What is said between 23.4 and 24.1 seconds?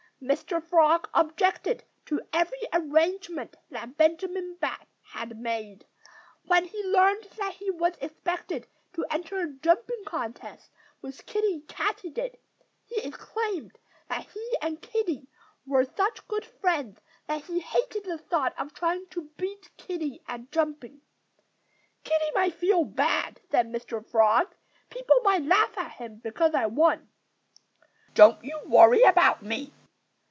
said Mr.